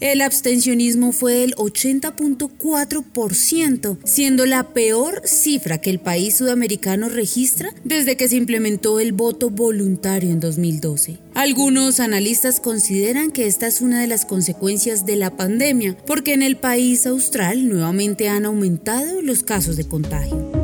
El 0.00 0.20
abstencionismo 0.20 1.12
fue 1.12 1.34
del 1.34 1.54
80.4%, 1.54 3.98
siendo 4.04 4.44
la 4.44 4.74
peor 4.74 5.22
cifra 5.24 5.78
que 5.78 5.88
el 5.88 6.00
país 6.00 6.36
sudamericano 6.36 7.08
registra 7.08 7.72
desde 7.82 8.16
que 8.16 8.28
se 8.28 8.36
implementó 8.36 9.00
el 9.00 9.12
voto 9.12 9.48
voluntario 9.48 10.30
en 10.30 10.40
2012. 10.40 11.16
Algunos 11.34 12.00
analistas 12.00 12.60
consideran 12.60 13.30
que 13.30 13.46
esta 13.46 13.66
es 13.66 13.80
una 13.80 13.98
de 14.00 14.06
las 14.06 14.26
consecuencias 14.26 15.06
de 15.06 15.16
la 15.16 15.34
pandemia, 15.36 15.96
porque 16.06 16.34
en 16.34 16.42
el 16.42 16.56
país 16.56 17.06
austral 17.06 17.66
nuevamente 17.68 18.28
han 18.28 18.44
aumentado 18.44 19.22
los 19.22 19.42
casos 19.42 19.76
de 19.76 19.88
contagio. 19.88 20.55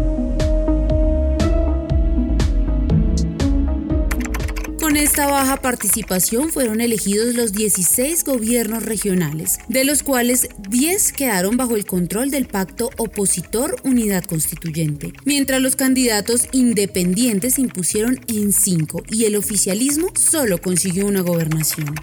Con 4.92 5.00
esta 5.00 5.26
baja 5.26 5.56
participación 5.56 6.50
fueron 6.50 6.82
elegidos 6.82 7.34
los 7.34 7.54
16 7.54 8.24
gobiernos 8.24 8.82
regionales, 8.82 9.58
de 9.68 9.86
los 9.86 10.02
cuales 10.02 10.48
10 10.68 11.14
quedaron 11.14 11.56
bajo 11.56 11.76
el 11.76 11.86
control 11.86 12.30
del 12.30 12.46
pacto 12.46 12.90
opositor 12.98 13.76
Unidad 13.84 14.22
Constituyente, 14.22 15.14
mientras 15.24 15.62
los 15.62 15.76
candidatos 15.76 16.46
independientes 16.52 17.58
impusieron 17.58 18.20
en 18.28 18.52
5 18.52 19.04
y 19.08 19.24
el 19.24 19.36
oficialismo 19.36 20.08
solo 20.14 20.60
consiguió 20.60 21.06
una 21.06 21.22
gobernación. 21.22 21.94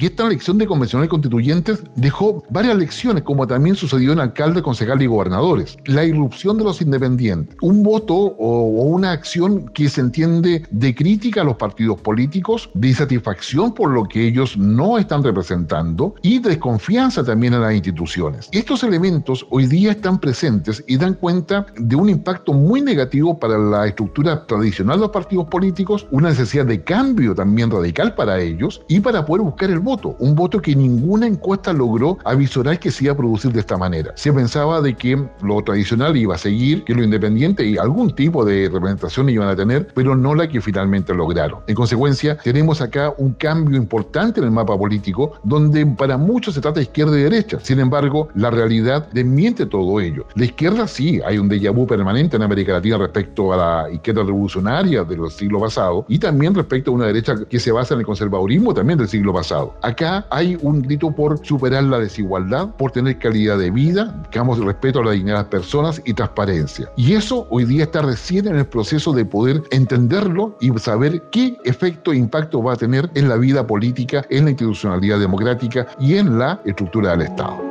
Y 0.00 0.06
esta 0.06 0.26
elección 0.26 0.56
de 0.56 0.66
convencionales 0.66 1.10
constituyentes 1.10 1.82
dejó 1.94 2.42
varias 2.48 2.74
lecciones, 2.78 3.22
como 3.22 3.46
también 3.46 3.76
sucedió 3.76 4.12
en 4.14 4.20
alcaldes, 4.20 4.62
concejales 4.62 5.04
y 5.04 5.06
gobernadores. 5.06 5.76
La 5.84 6.06
irrupción 6.06 6.56
de 6.56 6.64
los 6.64 6.80
independientes, 6.80 7.54
un 7.60 7.82
voto 7.82 8.14
o, 8.14 8.70
una 8.84 9.12
acción 9.12 9.68
que 9.68 9.90
se 9.90 10.00
entiende 10.00 10.64
de 10.70 10.94
crítica 10.94 11.42
a 11.42 11.44
los 11.44 11.56
partidos 11.56 12.00
políticos, 12.00 12.70
de 12.72 12.88
insatisfacción 12.88 13.74
por 13.74 13.90
lo 13.90 14.04
que 14.04 14.26
ellos 14.26 14.56
no 14.56 14.96
están 14.96 15.22
representando 15.22 16.14
y 16.22 16.38
desconfianza 16.38 17.22
también 17.22 17.52
en 17.52 17.60
las 17.60 17.74
instituciones. 17.74 18.48
Estos 18.52 18.82
elementos 18.82 19.46
hoy 19.50 19.66
día 19.66 19.90
están 19.90 20.18
presentes 20.18 20.82
y 20.86 20.96
dan 20.96 21.12
cuenta 21.12 21.66
de 21.76 21.96
un 21.96 22.08
impacto 22.08 22.54
muy 22.54 22.80
negativo 22.80 23.38
para 23.38 23.58
la 23.58 23.86
estructura 23.86 24.46
tradicional 24.46 24.96
de 24.96 25.02
los 25.02 25.10
partidos 25.10 25.46
políticos, 25.48 26.06
una 26.10 26.30
necesidad 26.30 26.64
de 26.64 26.82
cambio 26.82 27.34
también 27.34 27.70
radical 27.70 28.14
para 28.14 28.40
ellos 28.40 28.80
y 28.88 29.00
para 29.00 29.26
poder 29.26 29.42
buscar 29.42 29.68
el 29.68 29.78
voto 29.78 29.89
un 30.18 30.34
voto 30.34 30.60
que 30.62 30.76
ninguna 30.76 31.26
encuesta 31.26 31.72
logró 31.72 32.18
avisorar 32.24 32.78
que 32.78 32.90
se 32.90 33.04
iba 33.04 33.12
a 33.14 33.16
producir 33.16 33.52
de 33.52 33.60
esta 33.60 33.76
manera. 33.76 34.12
Se 34.14 34.32
pensaba 34.32 34.80
de 34.80 34.94
que 34.94 35.20
lo 35.42 35.62
tradicional 35.62 36.16
iba 36.16 36.34
a 36.34 36.38
seguir, 36.38 36.84
que 36.84 36.94
lo 36.94 37.02
independiente 37.02 37.64
y 37.64 37.76
algún 37.76 38.14
tipo 38.14 38.44
de 38.44 38.68
representación 38.68 39.28
iban 39.28 39.48
a 39.48 39.56
tener, 39.56 39.88
pero 39.94 40.14
no 40.14 40.34
la 40.34 40.48
que 40.48 40.60
finalmente 40.60 41.14
lograron. 41.14 41.60
En 41.66 41.74
consecuencia, 41.74 42.36
tenemos 42.36 42.80
acá 42.80 43.12
un 43.18 43.32
cambio 43.32 43.76
importante 43.76 44.40
en 44.40 44.46
el 44.46 44.52
mapa 44.52 44.78
político, 44.78 45.32
donde 45.42 45.84
para 45.86 46.16
muchos 46.16 46.54
se 46.54 46.60
trata 46.60 46.80
de 46.80 46.84
izquierda 46.84 47.18
y 47.18 47.22
derecha. 47.22 47.58
Sin 47.60 47.80
embargo, 47.80 48.28
la 48.34 48.50
realidad 48.50 49.08
desmiente 49.12 49.66
todo 49.66 50.00
ello. 50.00 50.26
La 50.34 50.44
izquierda 50.44 50.86
sí, 50.86 51.20
hay 51.26 51.38
un 51.38 51.48
déjà 51.48 51.72
vu 51.74 51.86
permanente 51.86 52.36
en 52.36 52.42
América 52.42 52.72
Latina 52.72 52.98
respecto 52.98 53.52
a 53.52 53.56
la 53.56 53.90
izquierda 53.90 54.22
revolucionaria 54.22 55.04
del 55.04 55.30
siglo 55.30 55.60
pasado 55.60 56.04
y 56.08 56.18
también 56.18 56.54
respecto 56.54 56.90
a 56.90 56.94
una 56.94 57.06
derecha 57.06 57.34
que 57.48 57.58
se 57.58 57.72
basa 57.72 57.94
en 57.94 58.00
el 58.00 58.06
conservadurismo 58.06 58.74
también 58.74 58.98
del 58.98 59.08
siglo 59.08 59.32
pasado. 59.32 59.74
Acá 59.82 60.26
hay 60.30 60.58
un 60.60 60.82
grito 60.82 61.10
por 61.10 61.44
superar 61.44 61.84
la 61.84 61.98
desigualdad, 61.98 62.68
por 62.76 62.90
tener 62.90 63.18
calidad 63.18 63.58
de 63.58 63.70
vida, 63.70 64.14
digamos, 64.30 64.58
respeto 64.58 65.00
a 65.00 65.04
la 65.04 65.12
dignidad 65.12 65.36
de 65.36 65.42
las 65.42 65.50
personas 65.50 66.02
y 66.04 66.12
transparencia. 66.12 66.90
Y 66.96 67.14
eso 67.14 67.46
hoy 67.50 67.64
día 67.64 67.84
está 67.84 68.02
recién 68.02 68.48
en 68.48 68.56
el 68.56 68.66
proceso 68.66 69.12
de 69.12 69.24
poder 69.24 69.62
entenderlo 69.70 70.56
y 70.60 70.70
saber 70.78 71.22
qué 71.30 71.56
efecto 71.64 72.12
e 72.12 72.16
impacto 72.16 72.62
va 72.62 72.74
a 72.74 72.76
tener 72.76 73.10
en 73.14 73.28
la 73.28 73.36
vida 73.36 73.66
política, 73.66 74.24
en 74.30 74.44
la 74.44 74.50
institucionalidad 74.50 75.18
democrática 75.18 75.86
y 75.98 76.16
en 76.16 76.38
la 76.38 76.60
estructura 76.64 77.12
del 77.12 77.22
Estado. 77.22 77.69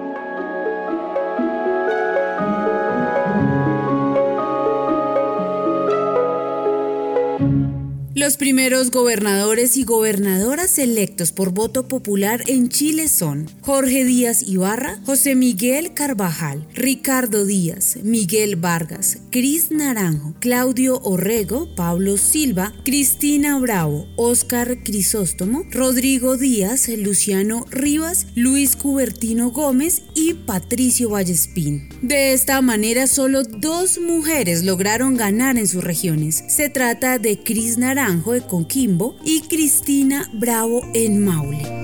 Primeros 8.40 8.90
gobernadores 8.90 9.76
y 9.76 9.84
gobernadoras 9.84 10.80
electos 10.80 11.34
por 11.34 11.52
voto 11.52 11.90
popular 11.90 12.42
en 12.48 12.70
Chile 12.70 13.10
son 13.10 13.48
Jorge 13.60 14.06
Díaz 14.06 14.44
Ibarra, 14.48 14.98
José 15.06 15.36
Miguel 15.36 15.94
Carvajal, 15.94 16.66
Ricardo 16.74 17.46
Díaz, 17.46 17.98
Miguel 18.02 18.56
Vargas, 18.56 19.18
Cris 19.30 19.72
Naranjo, 19.72 20.36
Claudio 20.40 21.02
Orrego, 21.02 21.76
Pablo 21.76 22.16
Silva, 22.16 22.74
Cristina 22.86 23.60
Bravo, 23.60 24.08
Óscar 24.16 24.84
Crisóstomo, 24.84 25.66
Rodrigo 25.70 26.38
Díaz, 26.38 26.88
Luciano 26.88 27.66
Rivas, 27.70 28.28
Luis 28.36 28.78
Cubertino 28.78 29.52
Gómez 29.52 30.04
y 30.16 30.34
Patricio 30.34 31.10
Vallespín. 31.10 31.90
De 32.02 32.32
esta 32.32 32.62
manera, 32.62 33.08
solo 33.08 33.44
dos 33.44 34.00
mujeres 34.00 34.64
lograron 34.64 35.18
ganar 35.18 35.58
en 35.58 35.68
sus 35.68 35.84
regiones. 35.84 36.46
Se 36.48 36.70
trata 36.70 37.20
de 37.20 37.44
Cris 37.44 37.78
Naranjo, 37.78 38.29
de 38.32 38.42
Conquimbo 38.42 39.16
y 39.24 39.42
Cristina 39.42 40.30
Bravo 40.34 40.82
en 40.94 41.24
Maule. 41.24 41.79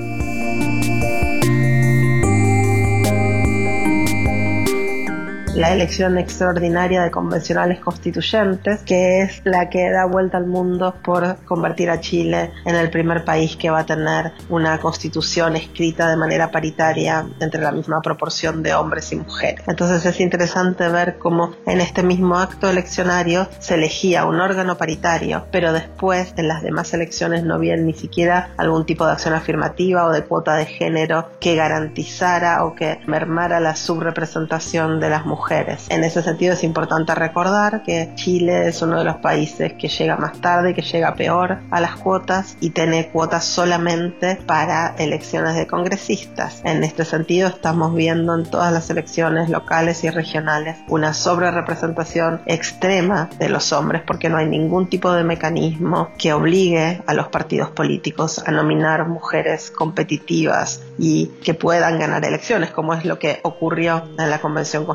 La 5.55 5.71
elección 5.71 6.17
extraordinaria 6.17 7.01
de 7.01 7.11
convencionales 7.11 7.79
constituyentes, 7.79 8.81
que 8.81 9.21
es 9.21 9.41
la 9.45 9.69
que 9.69 9.89
da 9.89 10.05
vuelta 10.05 10.37
al 10.37 10.47
mundo 10.47 10.95
por 11.01 11.37
convertir 11.45 11.89
a 11.89 12.01
Chile 12.01 12.51
en 12.65 12.75
el 12.75 12.89
primer 12.89 13.23
país 13.23 13.55
que 13.55 13.69
va 13.69 13.79
a 13.79 13.85
tener 13.85 14.33
una 14.49 14.77
constitución 14.79 15.55
escrita 15.55 16.09
de 16.09 16.17
manera 16.17 16.51
paritaria 16.51 17.25
entre 17.39 17.61
la 17.61 17.71
misma 17.71 18.01
proporción 18.01 18.63
de 18.63 18.73
hombres 18.73 19.13
y 19.13 19.15
mujeres. 19.15 19.63
Entonces 19.67 20.05
es 20.05 20.19
interesante 20.19 20.89
ver 20.89 21.17
cómo 21.19 21.55
en 21.65 21.79
este 21.79 22.03
mismo 22.03 22.37
acto 22.37 22.69
eleccionario 22.69 23.47
se 23.59 23.75
elegía 23.75 24.25
un 24.25 24.41
órgano 24.41 24.77
paritario, 24.77 25.45
pero 25.51 25.71
después 25.71 26.33
en 26.35 26.49
las 26.49 26.63
demás 26.63 26.93
elecciones 26.93 27.43
no 27.45 27.55
había 27.55 27.77
ni 27.77 27.93
siquiera 27.93 28.49
algún 28.57 28.85
tipo 28.85 29.05
de 29.05 29.13
acción 29.13 29.33
afirmativa 29.33 30.05
o 30.05 30.11
de 30.11 30.25
cuota 30.25 30.55
de 30.55 30.65
género 30.65 31.29
que 31.39 31.55
garantizara 31.55 32.65
o 32.65 32.75
que 32.75 32.99
mermara 33.07 33.61
la 33.61 33.77
subrepresentación 33.77 34.99
de 34.99 35.09
las 35.09 35.25
mujeres 35.25 35.44
en 35.49 36.03
ese 36.03 36.23
sentido 36.23 36.53
es 36.53 36.63
importante 36.63 37.13
recordar 37.13 37.83
que 37.83 38.11
Chile 38.15 38.67
es 38.67 38.81
uno 38.81 38.97
de 38.97 39.03
los 39.03 39.17
países 39.17 39.73
que 39.73 39.87
llega 39.87 40.17
más 40.17 40.39
tarde, 40.41 40.73
que 40.73 40.81
llega 40.81 41.13
peor 41.15 41.59
a 41.69 41.79
las 41.79 41.97
cuotas 41.97 42.57
y 42.61 42.71
tiene 42.71 43.09
cuotas 43.09 43.45
solamente 43.45 44.37
para 44.47 44.95
elecciones 44.97 45.55
de 45.55 45.67
congresistas. 45.67 46.61
En 46.63 46.83
este 46.83 47.05
sentido 47.05 47.47
estamos 47.47 47.93
viendo 47.93 48.33
en 48.33 48.45
todas 48.45 48.73
las 48.73 48.89
elecciones 48.89 49.49
locales 49.49 50.03
y 50.03 50.09
regionales 50.09 50.77
una 50.87 51.13
sobrerepresentación 51.13 52.41
extrema 52.47 53.29
de 53.37 53.49
los 53.49 53.71
hombres 53.71 54.01
porque 54.05 54.29
no 54.29 54.37
hay 54.37 54.47
ningún 54.47 54.89
tipo 54.89 55.11
de 55.11 55.23
mecanismo 55.23 56.09
que 56.17 56.33
obligue 56.33 57.03
a 57.05 57.13
los 57.13 57.27
partidos 57.27 57.69
políticos 57.69 58.41
a 58.45 58.51
nominar 58.51 59.07
mujeres 59.07 59.69
competitivas 59.69 60.81
y 60.97 61.27
que 61.43 61.53
puedan 61.53 61.99
ganar 61.99 62.25
elecciones, 62.25 62.71
como 62.71 62.93
es 62.93 63.05
lo 63.05 63.19
que 63.19 63.39
ocurrió 63.43 64.03
en 64.17 64.29
la 64.29 64.39
Convención 64.39 64.85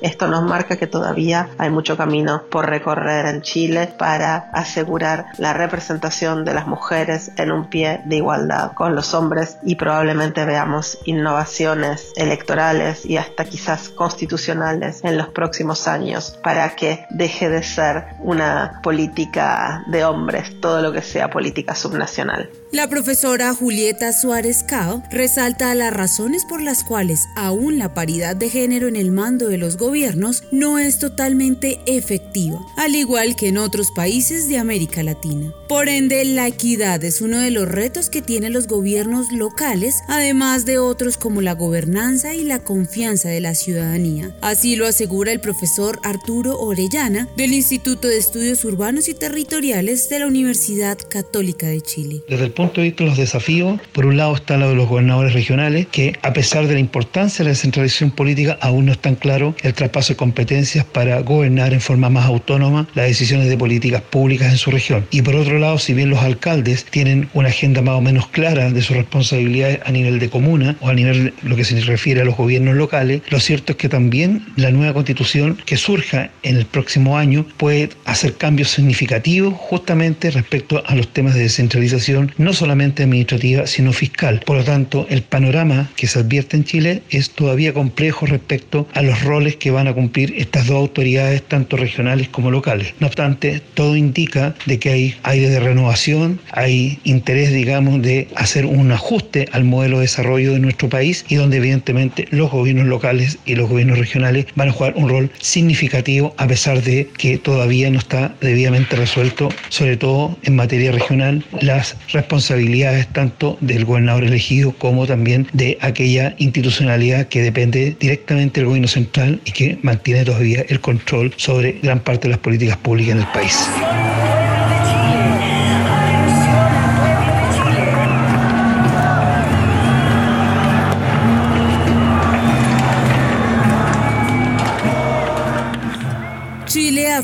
Esto 0.00 0.28
nos 0.28 0.44
marca 0.44 0.76
que 0.76 0.86
todavía 0.86 1.48
hay 1.58 1.70
mucho 1.70 1.96
camino 1.96 2.42
por 2.50 2.68
recorrer 2.68 3.26
en 3.26 3.42
Chile 3.42 3.88
para 3.98 4.50
asegurar 4.52 5.26
la 5.38 5.52
representación 5.52 6.44
de 6.44 6.54
las 6.54 6.66
mujeres 6.66 7.30
en 7.36 7.52
un 7.52 7.68
pie 7.68 8.02
de 8.04 8.16
igualdad 8.16 8.72
con 8.72 8.94
los 8.94 9.14
hombres 9.14 9.58
y 9.62 9.76
probablemente 9.76 10.44
veamos 10.44 10.98
innovaciones 11.04 12.12
electorales 12.16 13.04
y 13.04 13.16
hasta 13.16 13.44
quizás 13.44 13.88
constitucionales 13.90 15.02
en 15.04 15.16
los 15.16 15.28
próximos 15.28 15.86
años 15.88 16.38
para 16.42 16.74
que 16.76 17.06
deje 17.10 17.48
de 17.48 17.62
ser 17.62 18.06
una 18.20 18.80
política 18.82 19.84
de 19.86 20.04
hombres 20.04 20.60
todo 20.60 20.82
lo 20.82 20.92
que 20.92 21.02
sea 21.02 21.30
política 21.30 21.74
subnacional. 21.74 22.50
La 22.70 22.88
profesora 22.88 23.54
Julieta 23.54 24.12
Suárez 24.12 24.64
Cao 24.64 25.02
resalta 25.10 25.74
las 25.76 25.92
razones 25.92 26.44
por 26.44 26.60
las 26.60 26.82
cuales 26.82 27.28
aún 27.36 27.78
la 27.78 27.94
paridad 27.94 28.34
de 28.34 28.50
género 28.50 28.88
en 28.88 28.96
el 28.96 29.12
mando 29.12 29.43
de 29.48 29.58
los 29.58 29.76
gobiernos 29.76 30.44
no 30.50 30.78
es 30.78 30.98
totalmente 30.98 31.80
efectiva, 31.86 32.60
al 32.76 32.94
igual 32.94 33.36
que 33.36 33.48
en 33.48 33.58
otros 33.58 33.90
países 33.90 34.48
de 34.48 34.58
América 34.58 35.02
Latina. 35.02 35.52
Por 35.74 35.88
ende, 35.88 36.24
la 36.24 36.46
equidad 36.46 37.02
es 37.02 37.20
uno 37.20 37.40
de 37.40 37.50
los 37.50 37.66
retos 37.66 38.08
que 38.08 38.22
tienen 38.22 38.52
los 38.52 38.68
gobiernos 38.68 39.32
locales, 39.32 40.04
además 40.06 40.66
de 40.66 40.78
otros 40.78 41.16
como 41.16 41.40
la 41.40 41.54
gobernanza 41.54 42.32
y 42.32 42.44
la 42.44 42.60
confianza 42.60 43.28
de 43.28 43.40
la 43.40 43.56
ciudadanía. 43.56 44.36
Así 44.40 44.76
lo 44.76 44.86
asegura 44.86 45.32
el 45.32 45.40
profesor 45.40 45.98
Arturo 46.04 46.60
Orellana 46.60 47.26
del 47.36 47.52
Instituto 47.52 48.06
de 48.06 48.18
Estudios 48.18 48.64
Urbanos 48.64 49.08
y 49.08 49.14
Territoriales 49.14 50.08
de 50.08 50.20
la 50.20 50.28
Universidad 50.28 50.96
Católica 51.10 51.66
de 51.66 51.80
Chile 51.80 52.22
punto 52.54 52.80
de 52.80 52.88
vista 52.88 53.04
los 53.04 53.16
desafíos, 53.16 53.80
por 53.92 54.06
un 54.06 54.16
lado 54.16 54.34
está 54.34 54.56
lo 54.56 54.68
de 54.68 54.74
los 54.76 54.88
gobernadores 54.88 55.34
regionales, 55.34 55.86
que 55.90 56.16
a 56.22 56.32
pesar 56.32 56.66
de 56.66 56.74
la 56.74 56.80
importancia 56.80 57.38
de 57.38 57.44
la 57.44 57.50
descentralización 57.50 58.10
política, 58.12 58.56
aún 58.60 58.86
no 58.86 58.92
están 58.92 59.16
claro 59.16 59.54
el 59.62 59.74
traspaso 59.74 60.12
de 60.12 60.16
competencias 60.16 60.84
para 60.84 61.20
gobernar 61.20 61.72
en 61.72 61.80
forma 61.80 62.08
más 62.08 62.26
autónoma 62.26 62.88
las 62.94 63.06
decisiones 63.06 63.48
de 63.48 63.58
políticas 63.58 64.02
públicas 64.02 64.50
en 64.50 64.58
su 64.58 64.70
región. 64.70 65.06
Y 65.10 65.22
por 65.22 65.34
otro 65.34 65.58
lado, 65.58 65.63
lado, 65.64 65.78
si 65.78 65.94
bien 65.94 66.10
los 66.10 66.20
alcaldes 66.20 66.84
tienen 66.84 67.28
una 67.34 67.48
agenda 67.48 67.82
más 67.82 67.96
o 67.96 68.00
menos 68.00 68.28
clara 68.28 68.70
de 68.70 68.82
sus 68.82 68.96
responsabilidades 68.96 69.80
a 69.84 69.92
nivel 69.92 70.18
de 70.18 70.30
comuna 70.30 70.76
o 70.80 70.88
a 70.88 70.94
nivel 70.94 71.24
de 71.24 71.32
lo 71.42 71.56
que 71.56 71.64
se 71.64 71.80
refiere 71.80 72.20
a 72.20 72.24
los 72.24 72.36
gobiernos 72.36 72.74
locales, 72.74 73.22
lo 73.30 73.40
cierto 73.40 73.72
es 73.72 73.78
que 73.78 73.88
también 73.88 74.44
la 74.56 74.70
nueva 74.70 74.94
constitución 74.94 75.58
que 75.66 75.76
surja 75.76 76.30
en 76.42 76.56
el 76.56 76.66
próximo 76.66 77.18
año 77.18 77.46
puede 77.56 77.90
hacer 78.04 78.34
cambios 78.34 78.70
significativos 78.70 79.54
justamente 79.56 80.30
respecto 80.30 80.82
a 80.86 80.94
los 80.94 81.08
temas 81.12 81.34
de 81.34 81.42
descentralización, 81.42 82.32
no 82.38 82.52
solamente 82.52 83.02
administrativa, 83.02 83.66
sino 83.66 83.92
fiscal. 83.92 84.40
Por 84.44 84.58
lo 84.58 84.64
tanto, 84.64 85.06
el 85.10 85.22
panorama 85.22 85.90
que 85.96 86.06
se 86.06 86.20
advierte 86.20 86.56
en 86.56 86.64
Chile 86.64 87.02
es 87.10 87.30
todavía 87.30 87.72
complejo 87.72 88.26
respecto 88.26 88.86
a 88.94 89.02
los 89.02 89.22
roles 89.22 89.56
que 89.56 89.70
van 89.70 89.88
a 89.88 89.94
cumplir 89.94 90.34
estas 90.36 90.66
dos 90.66 90.76
autoridades, 90.76 91.42
tanto 91.42 91.76
regionales 91.76 92.28
como 92.28 92.50
locales. 92.50 92.94
No 93.00 93.06
obstante, 93.06 93.60
todo 93.74 93.96
indica 93.96 94.54
de 94.66 94.78
que 94.78 94.90
hay 95.22 95.40
de 95.50 95.60
renovación, 95.60 96.40
hay 96.50 96.98
interés, 97.04 97.52
digamos, 97.52 98.02
de 98.02 98.28
hacer 98.36 98.66
un 98.66 98.92
ajuste 98.92 99.48
al 99.52 99.64
modelo 99.64 99.98
de 99.98 100.02
desarrollo 100.02 100.52
de 100.52 100.60
nuestro 100.60 100.88
país 100.88 101.24
y 101.28 101.36
donde 101.36 101.58
evidentemente 101.58 102.26
los 102.30 102.50
gobiernos 102.50 102.86
locales 102.86 103.38
y 103.44 103.54
los 103.54 103.68
gobiernos 103.68 103.98
regionales 103.98 104.46
van 104.54 104.68
a 104.68 104.72
jugar 104.72 104.94
un 104.96 105.08
rol 105.08 105.30
significativo 105.40 106.34
a 106.36 106.46
pesar 106.46 106.82
de 106.82 107.08
que 107.16 107.38
todavía 107.38 107.90
no 107.90 107.98
está 107.98 108.34
debidamente 108.40 108.96
resuelto, 108.96 109.48
sobre 109.68 109.96
todo 109.96 110.36
en 110.42 110.56
materia 110.56 110.92
regional, 110.92 111.44
las 111.60 111.96
responsabilidades 112.12 113.08
tanto 113.08 113.56
del 113.60 113.84
gobernador 113.84 114.24
elegido 114.24 114.72
como 114.72 115.06
también 115.06 115.46
de 115.52 115.78
aquella 115.80 116.34
institucionalidad 116.38 117.28
que 117.28 117.42
depende 117.42 117.96
directamente 117.98 118.60
del 118.60 118.68
gobierno 118.68 118.88
central 118.88 119.40
y 119.44 119.52
que 119.52 119.78
mantiene 119.82 120.24
todavía 120.24 120.64
el 120.68 120.80
control 120.80 121.32
sobre 121.36 121.78
gran 121.82 122.00
parte 122.00 122.28
de 122.28 122.30
las 122.30 122.38
políticas 122.38 122.76
públicas 122.76 123.14
en 123.14 123.20
el 123.20 123.26
país. 123.28 124.53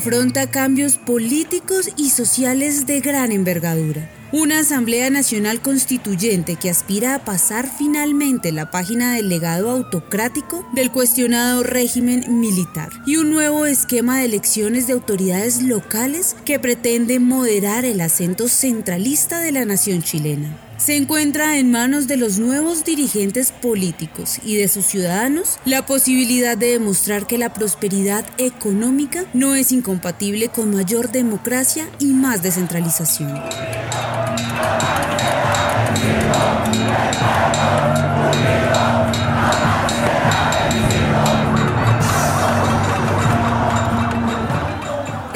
Afronta 0.01 0.49
cambios 0.49 0.97
políticos 0.97 1.91
y 1.95 2.09
sociales 2.09 2.87
de 2.87 3.01
gran 3.01 3.31
envergadura. 3.31 4.09
Una 4.31 4.57
Asamblea 4.57 5.11
Nacional 5.11 5.61
Constituyente 5.61 6.55
que 6.55 6.71
aspira 6.71 7.13
a 7.13 7.23
pasar 7.23 7.69
finalmente 7.69 8.51
la 8.51 8.71
página 8.71 9.13
del 9.13 9.29
legado 9.29 9.69
autocrático 9.69 10.67
del 10.73 10.89
cuestionado 10.89 11.61
régimen 11.61 12.39
militar 12.39 12.89
y 13.05 13.17
un 13.17 13.29
nuevo 13.29 13.67
esquema 13.67 14.17
de 14.17 14.25
elecciones 14.25 14.87
de 14.87 14.93
autoridades 14.93 15.61
locales 15.61 16.35
que 16.45 16.57
pretende 16.57 17.19
moderar 17.19 17.85
el 17.85 18.01
acento 18.01 18.47
centralista 18.47 19.39
de 19.39 19.51
la 19.51 19.65
nación 19.65 20.01
chilena 20.01 20.70
se 20.81 20.95
encuentra 20.95 21.57
en 21.57 21.69
manos 21.69 22.07
de 22.07 22.17
los 22.17 22.39
nuevos 22.39 22.83
dirigentes 22.83 23.51
políticos 23.51 24.39
y 24.43 24.55
de 24.55 24.67
sus 24.67 24.83
ciudadanos 24.83 25.59
la 25.63 25.85
posibilidad 25.85 26.57
de 26.57 26.71
demostrar 26.71 27.27
que 27.27 27.37
la 27.37 27.53
prosperidad 27.53 28.25
económica 28.39 29.25
no 29.35 29.53
es 29.53 29.71
incompatible 29.71 30.49
con 30.49 30.73
mayor 30.73 31.11
democracia 31.11 31.87
y 31.99 32.07
más 32.07 32.41
descentralización. 32.41 33.31